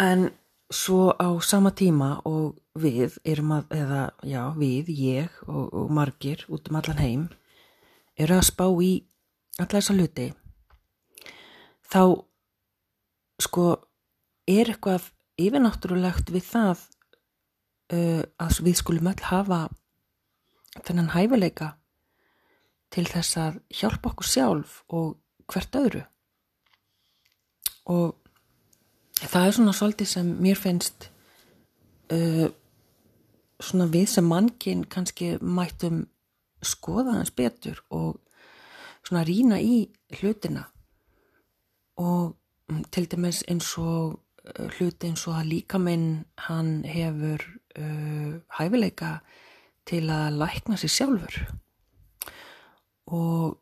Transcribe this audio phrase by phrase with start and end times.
[0.00, 0.30] en
[0.72, 6.44] svo á sama tíma og við erum að, eða já, við, ég og, og margir
[6.48, 7.28] út um allan heim
[8.18, 8.92] eru að spá í
[9.58, 10.26] alla þessa hluti
[11.90, 12.02] þá
[13.44, 13.66] sko
[14.50, 16.82] er eitthvað yfirnáttúrulegt við það
[17.94, 19.60] uh, að við skulum öll hafa
[20.82, 21.74] þennan hæfileika
[22.94, 25.16] til þess að hjálpa okkur sjálf og
[25.50, 26.02] hvert öðru.
[27.90, 28.14] Og
[29.34, 31.08] það er svona svolítið sem mér finnst
[32.14, 32.46] uh,
[33.58, 36.04] svona við sem mannkinn kannski mættum
[36.64, 38.20] skoða hans betur og
[39.04, 39.88] svona rína í
[40.20, 40.68] hlutina.
[41.98, 42.36] Og
[42.94, 46.08] til dæmis eins og uh, hluti eins og að líkaminn
[46.46, 47.42] hann hefur
[47.74, 49.18] uh, hæfileika
[49.84, 51.42] til að lækna sér sjálfur.
[53.10, 53.58] Og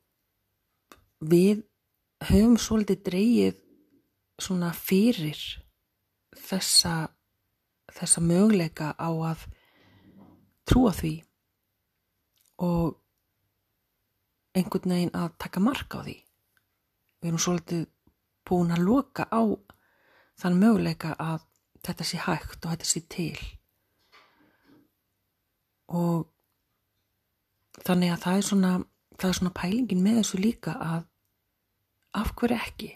[1.32, 1.64] við
[2.28, 3.62] höfum svolítið dreyið
[4.42, 5.38] svona fyrir
[6.36, 6.94] þessa
[7.92, 9.46] þessa möguleika á að
[10.68, 11.12] trúa því
[12.62, 12.98] og
[14.56, 16.16] einhvern veginn að taka marka á því.
[17.22, 17.86] Við erum svolítið
[18.48, 19.42] búin að loka á
[20.40, 21.44] þann möguleika að
[21.82, 23.38] þetta sé hægt og þetta sé til.
[25.92, 26.28] Og
[27.82, 28.72] þannig að það er svona
[29.18, 31.06] það er svona pælingin með þessu líka að
[32.18, 32.90] af hverju ekki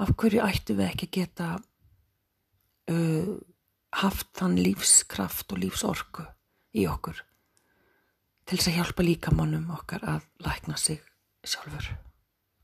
[0.00, 1.48] af hverju ættu við ekki að geta
[2.90, 3.32] uh,
[4.00, 6.26] haft þann lífskraft og lífsorku
[6.78, 7.24] í okkur
[8.46, 11.02] til þess að hjálpa líkamannum okkar að lækna sig
[11.46, 11.90] sjálfur